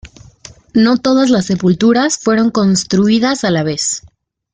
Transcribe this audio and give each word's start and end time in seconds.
No 0.73 0.97
todas 0.97 1.29
las 1.29 1.45
sepulturas 1.45 2.17
fueron 2.17 2.49
construidas 2.49 3.43
a 3.43 3.51
la 3.51 3.61
vez. 3.61 4.01